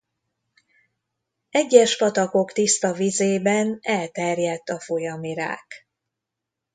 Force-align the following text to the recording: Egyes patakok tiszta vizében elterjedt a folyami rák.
Egyes 1.49 1.97
patakok 1.97 2.51
tiszta 2.51 2.93
vizében 2.93 3.77
elterjedt 3.81 4.69
a 4.69 4.79
folyami 4.79 5.33
rák. 5.33 5.87